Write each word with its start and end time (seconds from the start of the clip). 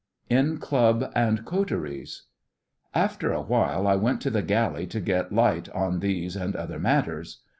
IN 0.31 0.57
CLUB 0.57 1.11
AND 1.15 1.45
COTERIES 1.45 2.23
After 2.95 3.31
a 3.31 3.41
while 3.43 3.85
I 3.85 3.95
went 3.97 4.19
to 4.21 4.31
the 4.31 4.41
galley 4.41 4.87
to 4.87 4.99
get 4.99 5.31
light 5.31 5.69
on 5.75 5.99
these 5.99 6.35
and 6.35 6.55
other 6.55 6.79
matters. 6.79 7.41